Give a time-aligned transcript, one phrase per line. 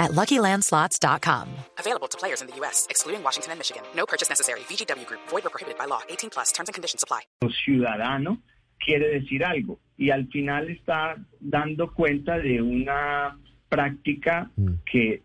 [0.00, 1.46] at LuckyLandSlots.com.
[1.78, 3.84] Available to players in the U.S., excluding Washington and Michigan.
[3.94, 4.60] No purchase necessary.
[4.60, 5.20] VGW Group.
[5.28, 6.00] Void or prohibited by law.
[6.08, 6.50] 18 plus.
[6.50, 7.20] Terms and conditions apply.
[7.64, 8.42] Ciudadano
[8.84, 14.50] quiere decir algo y al final está dando cuenta de una práctica
[14.90, 15.22] que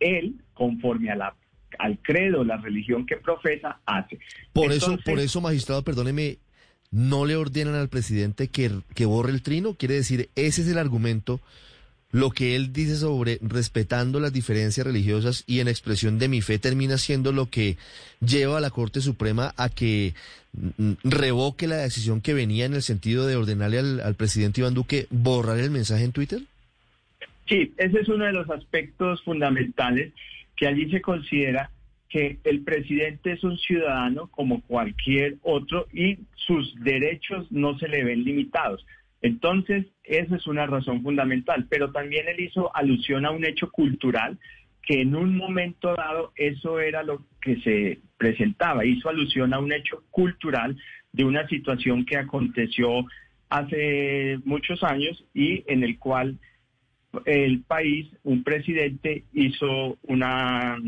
[0.00, 1.36] él, conforme a la
[1.78, 4.18] al credo, la religión que profesa, hace.
[4.52, 6.38] Por eso, Entonces, por eso, magistrado, perdóneme,
[6.90, 9.74] no le ordenan al presidente que, que borre el trino.
[9.74, 11.40] Quiere decir, ese es el argumento,
[12.12, 16.58] lo que él dice sobre respetando las diferencias religiosas y en expresión de mi fe
[16.58, 17.76] termina siendo lo que
[18.20, 20.14] lleva a la Corte Suprema a que
[20.52, 24.74] mm, revoque la decisión que venía en el sentido de ordenarle al, al presidente Iván
[24.74, 26.40] Duque borrar el mensaje en Twitter.
[27.48, 30.12] Sí, ese es uno de los aspectos fundamentales
[30.56, 31.70] que allí se considera
[32.10, 38.04] que el presidente es un ciudadano como cualquier otro y sus derechos no se le
[38.04, 38.84] ven limitados.
[39.22, 44.38] Entonces, esa es una razón fundamental, pero también él hizo alusión a un hecho cultural
[44.82, 49.72] que en un momento dado eso era lo que se presentaba, hizo alusión a un
[49.72, 50.76] hecho cultural
[51.12, 53.04] de una situación que aconteció
[53.48, 56.38] hace muchos años y en el cual
[57.24, 60.78] el país, un presidente hizo una,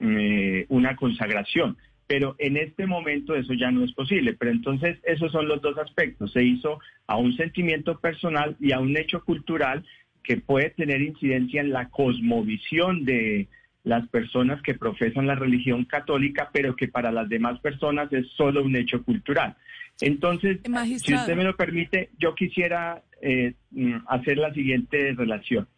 [0.00, 1.76] eh, una consagración.
[2.06, 4.34] Pero en este momento eso ya no es posible.
[4.34, 6.32] Pero entonces esos son los dos aspectos.
[6.32, 9.84] Se hizo a un sentimiento personal y a un hecho cultural
[10.22, 13.48] que puede tener incidencia en la cosmovisión de
[13.84, 18.64] las personas que profesan la religión católica, pero que para las demás personas es solo
[18.64, 19.56] un hecho cultural.
[20.00, 20.58] Entonces,
[20.98, 25.68] si usted me lo permite, yo quisiera eh, mm, hacer la siguiente relación.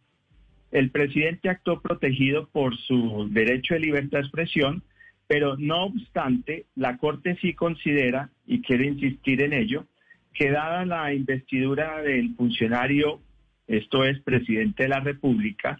[0.70, 4.83] El presidente actuó protegido por su derecho de libertad de expresión,
[5.28, 9.84] pero no obstante, la Corte sí considera, y quiere insistir en ello,
[10.33, 13.20] que dada la investidura del funcionario,
[13.67, 15.78] esto es presidente de la República,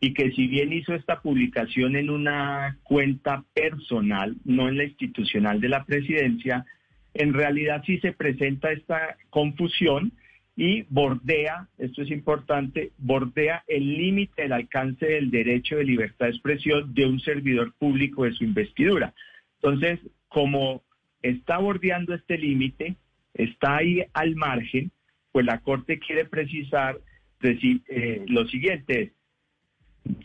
[0.00, 5.60] y que si bien hizo esta publicación en una cuenta personal, no en la institucional
[5.60, 6.66] de la presidencia,
[7.14, 10.12] en realidad sí se presenta esta confusión
[10.60, 16.32] y bordea, esto es importante, bordea el límite del alcance del derecho de libertad de
[16.32, 19.14] expresión de un servidor público de su investidura.
[19.62, 20.82] Entonces, como
[21.22, 22.96] está bordeando este límite,
[23.34, 24.90] está ahí al margen,
[25.30, 26.98] pues la Corte quiere precisar
[27.40, 29.12] decir, eh, lo siguiente,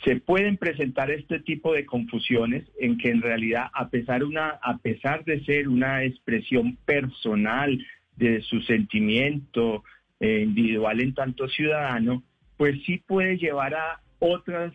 [0.04, 4.80] se pueden presentar este tipo de confusiones en que en realidad a pesar una a
[4.80, 7.78] pesar de ser una expresión personal
[8.16, 9.84] de su sentimiento
[10.28, 12.24] individual en tanto ciudadano
[12.58, 14.74] pues sí puede llevar a otras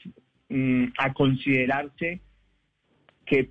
[0.49, 2.21] mm, a considerarse
[3.27, 3.51] que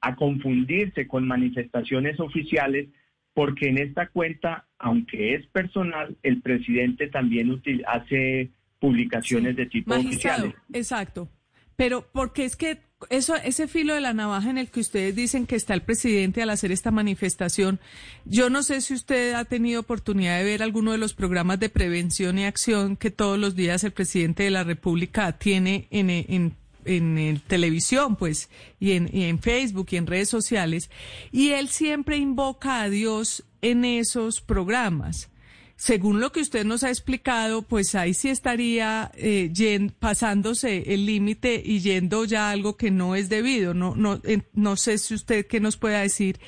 [0.00, 2.88] a confundirse con manifestaciones oficiales
[3.34, 9.66] porque en esta cuenta aunque es personal el presidente también util- hace publicaciones Sí, de
[9.66, 11.28] tipo oficiales exacto.
[11.76, 12.78] Pero porque es que
[13.10, 16.42] eso, ese filo de la navaja en el que ustedes dicen que está el presidente
[16.42, 17.78] al hacer esta manifestación,
[18.24, 21.68] yo no sé si usted ha tenido oportunidad de ver alguno de los programas de
[21.68, 26.56] prevención y acción que todos los días el presidente de la República tiene en, en,
[26.86, 28.48] en, televisión, pues,
[28.80, 30.90] y en, y en Facebook y en redes sociales,
[31.32, 35.28] y él siempre invoca a Dios en esos programas
[35.76, 39.50] según lo que usted nos ha explicado, pues ahí sí estaría eh,
[39.98, 43.74] pasándose el límite y yendo ya a algo que no es debido.
[43.74, 44.20] No, no,
[44.54, 46.38] no sé si usted qué nos pueda decir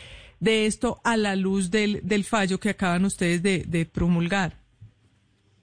[0.41, 4.55] de esto a la luz del, del fallo que acaban ustedes de, de promulgar.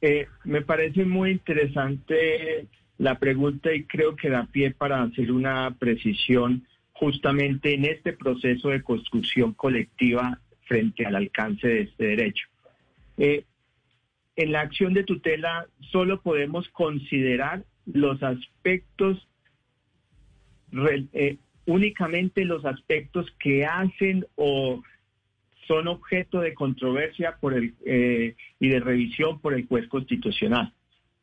[0.02, 2.68] Eh, me parece muy interesante
[3.00, 8.70] la pregunta y creo que da pie para hacer una precisión justamente en este proceso
[8.70, 12.48] de construcción colectiva frente al alcance de este derecho.
[13.18, 13.44] Eh,
[14.36, 19.28] en la acción de tutela solo podemos considerar los aspectos,
[21.14, 24.82] eh, únicamente los aspectos que hacen o
[25.68, 30.74] son objeto de controversia por el, eh, y de revisión por el juez constitucional.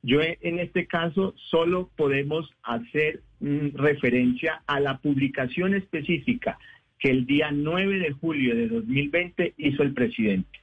[0.03, 6.59] Yo eh, en este caso solo podemos hacer mm, referencia a la publicación específica
[6.99, 10.61] que el día 9 de julio de 2020 hizo el presidente.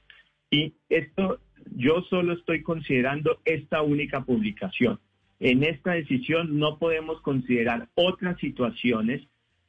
[0.50, 1.38] Y esto,
[1.80, 4.98] yo solo estoy considerando esta única publicación.
[5.40, 9.22] En esta decisión no podemos considerar otras situaciones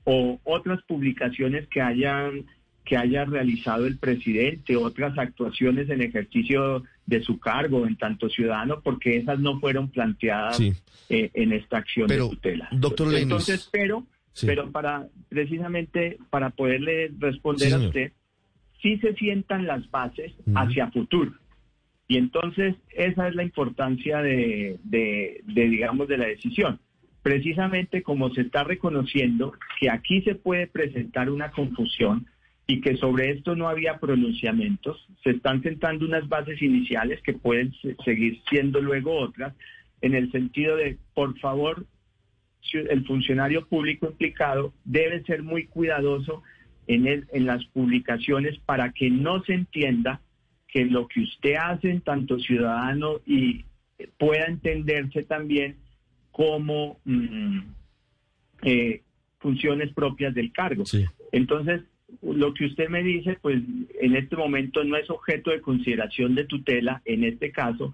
[0.03, 2.45] o otras publicaciones que hayan
[2.83, 8.81] que haya realizado el presidente, otras actuaciones en ejercicio de su cargo en tanto ciudadano,
[8.81, 10.73] porque esas no fueron planteadas Sí.
[11.09, 12.67] eh, en esta acción Pero, de tutela.
[12.71, 13.23] doctor Lenis.
[13.23, 14.47] Entonces, pero, Sí.
[14.47, 18.11] pero para precisamente para poderle responder Sí, a usted,
[18.81, 20.57] sí se sientan las bases Ujú.
[20.57, 21.33] hacia futuro.
[22.11, 24.77] Y entonces esa es la importancia de,
[25.45, 26.77] digamos, de la decisión.
[27.23, 32.25] Precisamente como se está reconociendo que aquí se puede presentar una confusión
[32.67, 37.71] y que sobre esto no había pronunciamientos, se están sentando unas bases iniciales que pueden
[37.81, 39.55] se- seguir siendo luego otras,
[40.01, 41.85] en el sentido de, por favor,
[42.73, 46.43] el funcionario público implicado debe ser muy cuidadoso
[46.87, 50.19] en, el, en las publicaciones para que no se entienda
[50.71, 53.65] que lo que usted hace en tanto ciudadano y
[54.17, 55.75] pueda entenderse también
[56.31, 57.59] como mm,
[58.63, 59.01] eh,
[59.39, 60.85] funciones propias del cargo.
[60.85, 61.05] Sí.
[61.31, 61.81] Entonces,
[62.21, 63.61] lo que usted me dice, pues
[63.99, 67.93] en este momento no es objeto de consideración de tutela en este caso,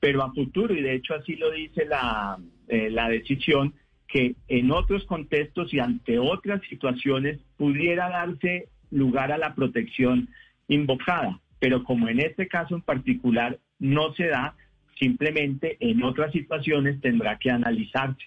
[0.00, 2.38] pero a futuro, y de hecho así lo dice la,
[2.68, 3.74] eh, la decisión,
[4.08, 10.28] que en otros contextos y ante otras situaciones pudiera darse lugar a la protección
[10.68, 14.54] invocada, pero como en este caso en particular no se da,
[14.98, 18.24] simplemente en otras situaciones tendrá que analizarse.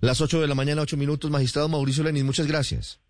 [0.00, 3.00] Las 8 de la mañana, 8 minutos, magistrado Mauricio Lenis, muchas gracias.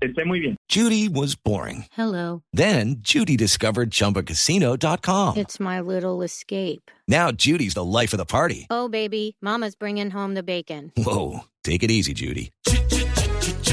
[0.00, 0.56] Esté muy bien.
[0.68, 1.84] Judy was boring.
[1.96, 2.42] Hello.
[2.52, 5.36] Then Judy discovered ChumbaCasino.com.
[5.36, 6.90] It's my little escape.
[7.06, 8.66] Now Judy's the life of the party.
[8.68, 10.90] Oh, baby, Mama's bringing home the bacon.
[10.96, 12.50] Whoa, take it easy, Judy.